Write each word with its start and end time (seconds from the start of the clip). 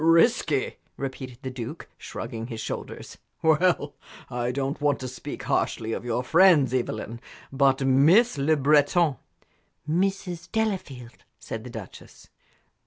"Risky!" 0.03 0.77
repeated 0.97 1.37
the 1.43 1.51
Duke, 1.51 1.87
shrugging 1.95 2.47
his 2.47 2.59
shoulders. 2.59 3.19
"Well, 3.43 3.93
I 4.31 4.51
don't 4.51 4.81
want 4.81 4.99
to 5.01 5.07
speak 5.07 5.43
harshly 5.43 5.93
of 5.93 6.03
your 6.03 6.23
friends, 6.23 6.73
Evelyn, 6.73 7.21
but 7.51 7.85
Miss 7.85 8.35
Le 8.35 8.55
Breton" 8.57 9.17
"Mrs. 9.87 10.51
Delafield," 10.51 11.23
said 11.37 11.63
the 11.63 11.69
Duchess. 11.69 12.29